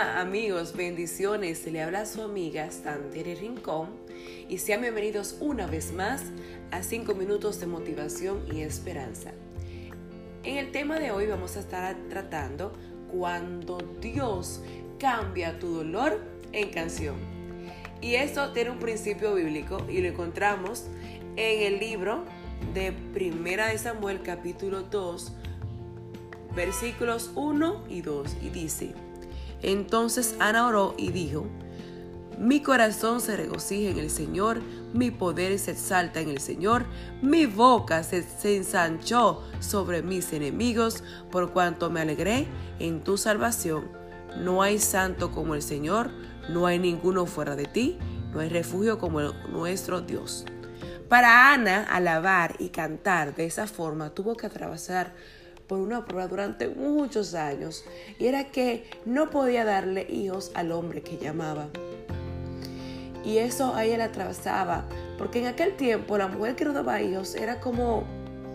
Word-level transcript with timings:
Amigos, 0.00 0.74
bendiciones. 0.74 1.66
Le 1.66 1.82
habla 1.82 2.06
su 2.06 2.22
amiga 2.22 2.70
Santeri 2.70 3.34
Rincón 3.34 3.90
y 4.48 4.56
sean 4.56 4.80
bienvenidos 4.80 5.36
una 5.40 5.66
vez 5.66 5.92
más 5.92 6.22
a 6.70 6.82
5 6.82 7.14
minutos 7.14 7.60
de 7.60 7.66
motivación 7.66 8.42
y 8.50 8.62
esperanza. 8.62 9.32
En 10.42 10.56
el 10.56 10.72
tema 10.72 10.98
de 10.98 11.10
hoy 11.10 11.26
vamos 11.26 11.58
a 11.58 11.60
estar 11.60 11.94
tratando 12.08 12.72
cuando 13.12 13.76
Dios 14.00 14.62
cambia 14.98 15.58
tu 15.58 15.68
dolor 15.68 16.18
en 16.52 16.70
canción. 16.70 17.16
Y 18.00 18.14
esto 18.14 18.52
tiene 18.54 18.70
un 18.70 18.78
principio 18.78 19.34
bíblico 19.34 19.84
y 19.86 20.00
lo 20.00 20.08
encontramos 20.08 20.86
en 21.36 21.74
el 21.74 21.78
libro 21.78 22.24
de 22.72 22.92
Primera 23.12 23.66
de 23.66 23.76
Samuel 23.76 24.22
capítulo 24.22 24.80
2 24.80 25.32
versículos 26.56 27.32
1 27.34 27.84
y 27.90 28.00
2 28.00 28.36
y 28.42 28.48
dice, 28.48 28.94
entonces 29.62 30.34
Ana 30.38 30.66
oró 30.66 30.94
y 30.96 31.10
dijo, 31.10 31.46
mi 32.40 32.62
corazón 32.62 33.20
se 33.20 33.36
regocija 33.36 33.90
en 33.90 33.98
el 33.98 34.08
Señor, 34.08 34.62
mi 34.94 35.10
poder 35.10 35.58
se 35.58 35.72
exalta 35.72 36.20
en 36.20 36.30
el 36.30 36.40
Señor, 36.40 36.86
mi 37.20 37.44
boca 37.44 38.02
se, 38.02 38.24
ensanchó 38.56 39.42
sobre 39.60 40.02
mis 40.02 40.32
enemigos, 40.32 41.04
por 41.30 41.52
cuanto 41.52 41.90
me 41.90 42.00
alegré 42.00 42.46
en 42.78 43.04
tu 43.04 43.18
salvación. 43.18 43.90
No 44.38 44.62
hay 44.62 44.78
santo 44.78 45.32
como 45.32 45.54
el 45.54 45.60
Señor, 45.60 46.12
no 46.48 46.66
hay 46.66 46.78
ninguno 46.78 47.26
fuera 47.26 47.56
de 47.56 47.66
ti, 47.66 47.98
no 48.32 48.40
hay 48.40 48.48
refugio 48.48 48.98
como 48.98 49.20
nuestro 49.20 50.00
Dios. 50.00 50.46
Para 51.10 51.52
Ana, 51.52 51.82
alabar 51.90 52.56
y 52.58 52.70
cantar 52.70 53.34
de 53.34 53.44
esa 53.44 53.66
forma 53.66 54.10
tuvo 54.10 54.34
que 54.34 54.46
atravesar 54.46 55.12
por 55.70 55.78
una 55.78 56.04
prueba 56.04 56.26
durante 56.26 56.68
muchos 56.68 57.34
años 57.34 57.84
y 58.18 58.26
era 58.26 58.48
que 58.48 58.90
no 59.04 59.30
podía 59.30 59.64
darle 59.64 60.04
hijos 60.10 60.50
al 60.54 60.72
hombre 60.72 61.00
que 61.00 61.16
llamaba. 61.16 61.68
Y 63.24 63.38
eso 63.38 63.76
a 63.76 63.84
ella 63.84 63.98
la 63.98 64.06
atravesaba, 64.06 64.84
porque 65.16 65.38
en 65.38 65.46
aquel 65.46 65.76
tiempo 65.76 66.18
la 66.18 66.26
mujer 66.26 66.56
que 66.56 66.64
no 66.64 66.72
daba 66.72 67.00
hijos 67.00 67.36
era 67.36 67.60
como 67.60 68.02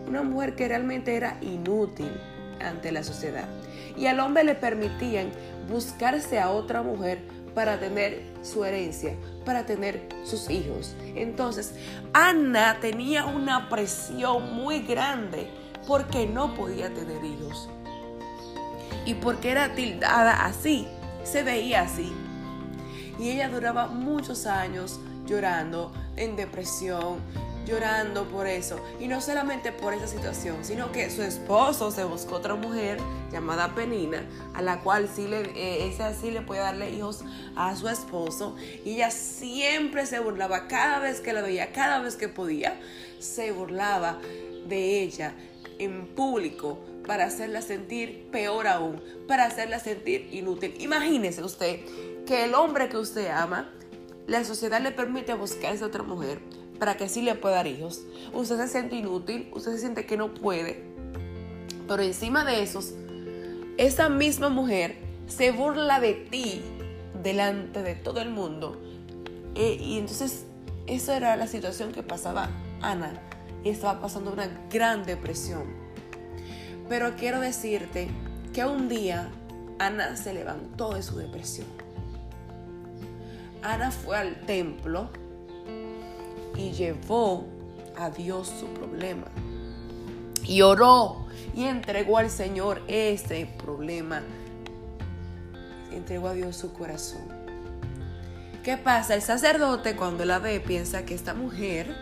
una 0.06 0.22
mujer 0.22 0.56
que 0.56 0.68
realmente 0.68 1.16
era 1.16 1.38
inútil 1.40 2.12
ante 2.60 2.92
la 2.92 3.02
sociedad. 3.02 3.48
Y 3.96 4.08
al 4.08 4.20
hombre 4.20 4.44
le 4.44 4.54
permitían 4.54 5.30
buscarse 5.70 6.38
a 6.38 6.50
otra 6.50 6.82
mujer 6.82 7.20
para 7.54 7.80
tener 7.80 8.24
su 8.42 8.62
herencia, 8.62 9.14
para 9.46 9.64
tener 9.64 10.06
sus 10.22 10.50
hijos. 10.50 10.94
Entonces, 11.14 11.72
Ana 12.12 12.76
tenía 12.82 13.24
una 13.24 13.70
presión 13.70 14.54
muy 14.54 14.80
grande 14.80 15.48
porque 15.86 16.26
no 16.26 16.54
podía 16.54 16.92
tener 16.92 17.24
hijos. 17.24 17.68
Y 19.04 19.14
porque 19.14 19.50
era 19.50 19.74
tildada 19.74 20.44
así, 20.44 20.86
se 21.24 21.42
veía 21.42 21.82
así. 21.82 22.12
Y 23.18 23.30
ella 23.30 23.48
duraba 23.48 23.86
muchos 23.86 24.46
años 24.46 25.00
llorando, 25.26 25.92
en 26.16 26.36
depresión, 26.36 27.20
llorando 27.66 28.28
por 28.28 28.46
eso. 28.46 28.80
Y 29.00 29.08
no 29.08 29.20
solamente 29.20 29.72
por 29.72 29.92
esa 29.94 30.06
situación, 30.06 30.64
sino 30.64 30.92
que 30.92 31.10
su 31.10 31.22
esposo 31.22 31.90
se 31.90 32.04
buscó 32.04 32.36
otra 32.36 32.54
mujer 32.54 32.98
llamada 33.32 33.74
Penina, 33.74 34.24
a 34.54 34.62
la 34.62 34.80
cual 34.80 35.08
sí 35.14 35.26
le, 35.26 35.40
eh, 35.40 35.88
esa 35.88 36.14
sí 36.14 36.30
le 36.30 36.42
puede 36.42 36.60
darle 36.60 36.90
hijos 36.90 37.24
a 37.56 37.76
su 37.76 37.88
esposo. 37.88 38.56
Y 38.84 38.94
ella 38.94 39.10
siempre 39.10 40.06
se 40.06 40.20
burlaba, 40.20 40.68
cada 40.68 41.00
vez 41.00 41.20
que 41.20 41.32
la 41.32 41.42
veía, 41.42 41.72
cada 41.72 42.00
vez 42.00 42.16
que 42.16 42.28
podía, 42.28 42.78
se 43.18 43.52
burlaba 43.52 44.18
de 44.68 45.02
ella 45.02 45.34
en 45.78 46.06
público 46.14 46.78
para 47.06 47.24
hacerla 47.24 47.62
sentir 47.62 48.28
peor 48.30 48.66
aún, 48.66 49.00
para 49.28 49.44
hacerla 49.44 49.78
sentir 49.78 50.28
inútil. 50.32 50.74
Imagínese 50.80 51.42
usted 51.42 51.80
que 52.26 52.44
el 52.44 52.54
hombre 52.54 52.88
que 52.88 52.96
usted 52.96 53.28
ama, 53.28 53.72
la 54.26 54.44
sociedad 54.44 54.80
le 54.80 54.90
permite 54.90 55.34
buscarse 55.34 55.84
a 55.84 55.86
otra 55.86 56.02
mujer 56.02 56.40
para 56.78 56.96
que 56.96 57.04
así 57.04 57.22
le 57.22 57.34
pueda 57.34 57.56
dar 57.56 57.66
hijos. 57.66 58.02
Usted 58.32 58.56
se 58.56 58.68
siente 58.68 58.96
inútil, 58.96 59.48
usted 59.54 59.72
se 59.72 59.78
siente 59.78 60.06
que 60.06 60.16
no 60.16 60.34
puede. 60.34 60.82
Pero 61.86 62.02
encima 62.02 62.44
de 62.44 62.62
eso, 62.62 62.80
esa 63.76 64.08
misma 64.08 64.48
mujer 64.48 64.96
se 65.26 65.52
burla 65.52 66.00
de 66.00 66.14
ti 66.14 66.62
delante 67.22 67.82
de 67.82 67.94
todo 67.94 68.20
el 68.20 68.30
mundo. 68.30 68.80
Eh, 69.54 69.78
y 69.80 69.98
entonces, 69.98 70.44
esa 70.86 71.16
era 71.16 71.36
la 71.36 71.46
situación 71.46 71.92
que 71.92 72.02
pasaba 72.02 72.50
Ana 72.82 73.35
estaba 73.64 74.00
pasando 74.00 74.32
una 74.32 74.48
gran 74.70 75.04
depresión. 75.04 75.64
Pero 76.88 77.16
quiero 77.16 77.40
decirte 77.40 78.08
que 78.52 78.64
un 78.64 78.88
día 78.88 79.28
Ana 79.78 80.16
se 80.16 80.32
levantó 80.32 80.94
de 80.94 81.02
su 81.02 81.16
depresión. 81.16 81.66
Ana 83.62 83.90
fue 83.90 84.16
al 84.16 84.40
templo 84.46 85.10
y 86.56 86.70
llevó 86.72 87.44
a 87.96 88.10
Dios 88.10 88.52
su 88.60 88.66
problema. 88.68 89.26
Y 90.44 90.62
oró 90.62 91.26
y 91.54 91.64
entregó 91.64 92.18
al 92.18 92.30
Señor 92.30 92.82
ese 92.86 93.48
problema. 93.58 94.22
Entregó 95.92 96.28
a 96.28 96.34
Dios 96.34 96.56
su 96.56 96.72
corazón. 96.72 97.22
¿Qué 98.62 98.76
pasa? 98.76 99.14
El 99.14 99.22
sacerdote 99.22 99.96
cuando 99.96 100.24
la 100.24 100.38
ve 100.38 100.60
piensa 100.60 101.04
que 101.04 101.14
esta 101.14 101.34
mujer 101.34 101.94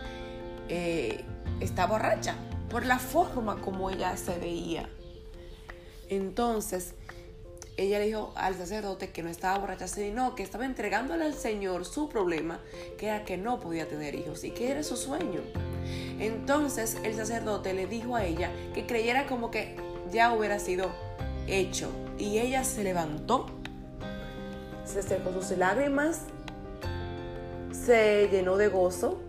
eh, 0.67 1.23
está 1.59 1.85
borracha 1.85 2.35
por 2.69 2.85
la 2.85 2.99
forma 2.99 3.61
como 3.61 3.89
ella 3.89 4.15
se 4.17 4.37
veía. 4.37 4.89
Entonces, 6.09 6.93
ella 7.77 7.99
le 7.99 8.05
dijo 8.05 8.31
al 8.35 8.55
sacerdote 8.55 9.11
que 9.11 9.21
no 9.21 9.29
estaba 9.29 9.57
borracha, 9.59 9.87
sino 9.87 10.35
que 10.35 10.43
estaba 10.43 10.65
entregándole 10.65 11.25
al 11.25 11.33
Señor 11.33 11.85
su 11.85 12.09
problema, 12.09 12.59
que 12.97 13.07
era 13.07 13.25
que 13.25 13.37
no 13.37 13.59
podía 13.59 13.87
tener 13.87 14.15
hijos 14.15 14.43
y 14.43 14.51
que 14.51 14.71
era 14.71 14.83
su 14.83 14.95
sueño. 14.95 15.41
Entonces 16.19 16.97
el 17.03 17.15
sacerdote 17.15 17.73
le 17.73 17.87
dijo 17.87 18.15
a 18.15 18.23
ella 18.23 18.49
que 18.73 18.85
creyera 18.85 19.27
como 19.27 19.51
que 19.51 19.75
ya 20.11 20.33
hubiera 20.33 20.59
sido 20.59 20.89
hecho. 21.47 21.89
Y 22.17 22.39
ella 22.39 22.63
se 22.63 22.83
levantó, 22.83 23.47
se 24.85 25.03
secó 25.03 25.33
sus 25.33 25.57
lágrimas, 25.57 26.21
se 27.71 28.29
llenó 28.31 28.55
de 28.55 28.69
gozo 28.69 29.19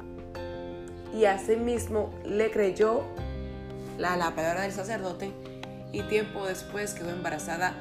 y 1.16 1.24
asimismo 1.24 2.10
le 2.24 2.50
creyó 2.50 3.02
la, 3.96 4.16
la 4.16 4.34
palabra 4.34 4.62
del 4.62 4.72
sacerdote 4.72 5.32
y 5.90 6.02
tiempo 6.02 6.44
después 6.46 6.92
quedó 6.92 7.08
embarazada 7.08 7.74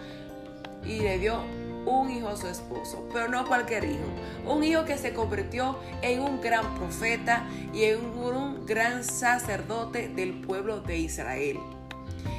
y 0.85 1.00
le 1.00 1.19
dio 1.19 1.41
un 1.85 2.09
hijo 2.09 2.29
a 2.29 2.38
su 2.38 2.47
esposo, 2.47 3.07
pero 3.12 3.28
no 3.28 3.45
cualquier 3.45 3.84
hijo, 3.84 4.06
un 4.47 4.63
hijo 4.63 4.85
que 4.85 4.97
se 4.97 5.13
convirtió 5.13 5.78
en 6.01 6.22
un 6.22 6.40
gran 6.40 6.75
profeta 6.75 7.45
y 7.74 7.84
en 7.84 8.06
un 8.06 8.66
gran 8.66 9.03
sacerdote 9.03 10.07
del 10.07 10.41
pueblo 10.41 10.79
de 10.79 10.97
Israel. 10.97 11.59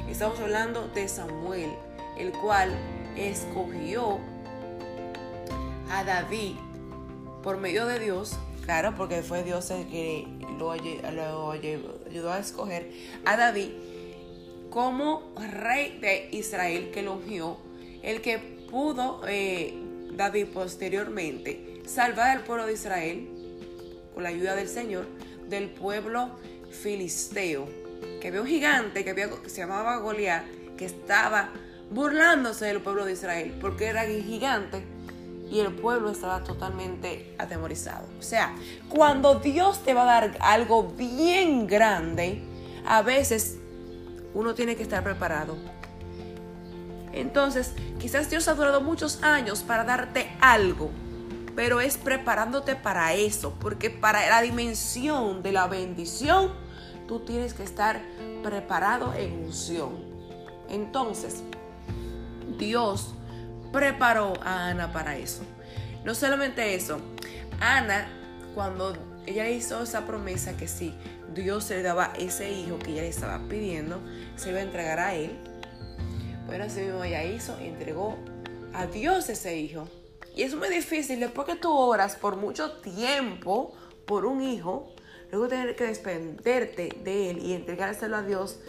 Estamos 0.09 0.39
hablando 0.39 0.87
de 0.89 1.07
Samuel, 1.07 1.69
el 2.17 2.31
cual 2.31 2.71
escogió 3.15 4.19
a 5.91 6.03
David 6.03 6.55
por 7.43 7.57
medio 7.57 7.85
de 7.85 7.99
Dios 7.99 8.37
Claro, 8.67 8.95
porque 8.97 9.21
fue 9.21 9.43
Dios 9.43 9.71
el 9.71 9.87
que 9.87 10.27
lo, 10.59 10.71
ayudó 10.71 12.33
a 12.33 12.37
escoger 12.37 12.91
a 13.23 13.37
David 13.37 13.69
como 14.69 15.33
rey 15.37 15.97
de 16.01 16.27
Israel 16.33 16.91
que 16.93 17.01
lo 17.01 17.13
ungió, 17.13 17.57
el 18.03 18.19
que 18.19 18.39
pudo 18.69 19.21
eh, 19.25 19.73
David 20.11 20.47
posteriormente 20.47 21.81
salvar 21.85 22.35
al 22.35 22.43
pueblo 22.43 22.65
de 22.65 22.73
Israel 22.73 23.29
con 24.13 24.23
la 24.23 24.29
ayuda 24.29 24.53
del 24.57 24.67
Señor 24.67 25.07
del 25.47 25.69
pueblo 25.69 26.37
filisteo, 26.69 27.69
que 28.19 28.27
había 28.27 28.41
un 28.41 28.47
gigante 28.47 29.05
que, 29.05 29.15
que 29.15 29.49
se 29.49 29.61
llamaba 29.61 29.95
Goliat, 29.95 30.43
que 30.75 30.83
estaba 30.83 31.53
burlándose 31.89 32.65
del 32.65 32.81
pueblo 32.81 33.05
de 33.05 33.13
Israel, 33.13 33.57
porque 33.61 33.85
era 33.85 34.03
gigante 34.03 34.83
y 35.49 35.59
el 35.59 35.73
pueblo 35.73 36.09
estaba 36.09 36.43
totalmente 36.43 37.35
atemorizado. 37.37 38.05
O 38.19 38.21
sea, 38.21 38.55
cuando 38.89 39.35
Dios 39.35 39.79
te 39.83 39.93
va 39.93 40.03
a 40.03 40.05
dar 40.05 40.37
algo 40.41 40.83
bien 40.83 41.67
grande, 41.67 42.43
a 42.85 43.01
veces 43.01 43.57
uno 44.33 44.53
tiene 44.53 44.75
que 44.75 44.83
estar 44.83 45.03
preparado. 45.03 45.55
Entonces, 47.13 47.73
quizás 47.99 48.29
Dios 48.29 48.47
ha 48.47 48.53
durado 48.53 48.81
muchos 48.81 49.23
años 49.23 49.61
para 49.61 49.83
darte 49.83 50.29
algo, 50.39 50.91
pero 51.55 51.81
es 51.81 51.97
preparándote 51.97 52.75
para 52.75 53.13
eso, 53.13 53.55
porque 53.59 53.89
para 53.89 54.29
la 54.29 54.41
dimensión 54.41 55.41
de 55.41 55.51
la 55.51 55.67
bendición, 55.67 56.51
tú 57.07 57.21
tienes 57.21 57.53
que 57.53 57.63
estar 57.63 58.01
preparado 58.43 59.13
en 59.15 59.45
unción. 59.45 60.05
Entonces, 60.69 61.41
Dios 62.59 63.13
preparó 63.71 64.33
a 64.43 64.69
Ana 64.69 64.91
para 64.91 65.17
eso. 65.17 65.43
No 66.03 66.15
solamente 66.15 66.75
eso, 66.75 66.99
Ana, 67.59 68.07
cuando 68.55 68.95
ella 69.25 69.49
hizo 69.49 69.83
esa 69.83 70.05
promesa 70.05 70.55
que 70.55 70.67
sí, 70.67 70.93
Dios 71.33 71.69
le 71.69 71.83
daba 71.83 72.13
ese 72.17 72.51
hijo 72.51 72.79
que 72.79 72.91
ella 72.91 73.01
le 73.01 73.09
estaba 73.09 73.39
pidiendo, 73.47 73.99
se 74.35 74.49
iba 74.49 74.59
a 74.59 74.63
entregar 74.63 74.99
a 74.99 75.13
él. 75.13 75.37
Bueno, 76.45 76.63
así 76.63 76.81
mismo 76.81 77.03
ella 77.03 77.23
hizo, 77.23 77.57
entregó 77.59 78.17
a 78.73 78.87
Dios 78.87 79.29
ese 79.29 79.57
hijo. 79.57 79.87
Y 80.35 80.43
es 80.43 80.55
muy 80.55 80.69
difícil 80.69 81.19
después 81.19 81.47
que 81.47 81.55
tú 81.55 81.73
oras 81.75 82.15
por 82.15 82.37
mucho 82.37 82.71
tiempo 82.73 83.75
por 84.05 84.25
un 84.25 84.41
hijo, 84.41 84.93
luego 85.31 85.47
tener 85.47 85.75
que 85.75 85.85
desprenderte 85.85 86.95
de 87.03 87.31
él 87.31 87.39
y 87.39 87.53
entregárselo 87.53 88.15
a 88.15 88.21
Dios, 88.21 88.59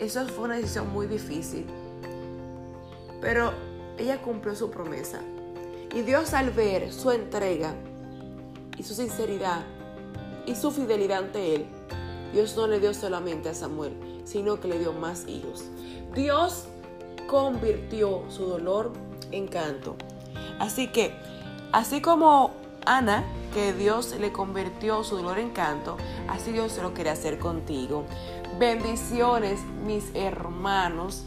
eso 0.00 0.26
fue 0.28 0.44
una 0.44 0.56
decisión 0.56 0.92
muy 0.92 1.06
difícil. 1.06 1.66
Pero 3.20 3.52
ella 3.98 4.20
cumplió 4.20 4.54
su 4.54 4.70
promesa. 4.70 5.20
Y 5.94 6.02
Dios 6.02 6.34
al 6.34 6.50
ver 6.50 6.92
su 6.92 7.10
entrega 7.10 7.74
y 8.78 8.82
su 8.82 8.94
sinceridad 8.94 9.62
y 10.46 10.54
su 10.54 10.70
fidelidad 10.70 11.18
ante 11.18 11.54
él, 11.54 11.66
Dios 12.32 12.56
no 12.56 12.66
le 12.66 12.80
dio 12.80 12.94
solamente 12.94 13.50
a 13.50 13.54
Samuel, 13.54 13.94
sino 14.24 14.58
que 14.58 14.68
le 14.68 14.78
dio 14.78 14.92
más 14.92 15.26
hijos. 15.28 15.64
Dios 16.14 16.64
convirtió 17.26 18.24
su 18.28 18.46
dolor 18.46 18.92
en 19.30 19.48
canto. 19.48 19.96
Así 20.58 20.88
que, 20.88 21.14
así 21.72 22.00
como 22.00 22.52
Ana, 22.86 23.24
que 23.52 23.72
Dios 23.72 24.16
le 24.18 24.32
convirtió 24.32 25.04
su 25.04 25.16
dolor 25.16 25.38
en 25.38 25.50
canto, 25.50 25.96
así 26.28 26.52
Dios 26.52 26.78
lo 26.82 26.94
quiere 26.94 27.10
hacer 27.10 27.38
contigo. 27.38 28.04
Bendiciones, 28.58 29.60
mis 29.84 30.04
hermanos. 30.14 31.24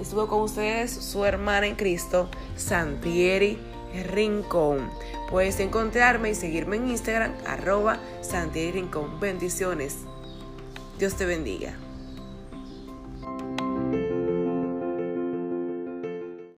Estuvo 0.00 0.26
con 0.26 0.42
ustedes 0.42 0.90
su 0.90 1.24
hermana 1.24 1.66
en 1.66 1.76
Cristo, 1.76 2.28
Santieri 2.56 3.58
Rincón. 4.12 4.90
Puedes 5.30 5.58
encontrarme 5.60 6.30
y 6.30 6.34
seguirme 6.34 6.76
en 6.76 6.90
Instagram, 6.90 7.32
arroba 7.46 7.98
Santieri 8.20 8.72
Rincón. 8.72 9.18
Bendiciones. 9.20 9.98
Dios 10.98 11.14
te 11.14 11.24
bendiga. 11.24 11.74